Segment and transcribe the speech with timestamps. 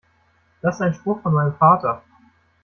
[0.63, 2.01] Das ist ein Spruch von meinem Vater.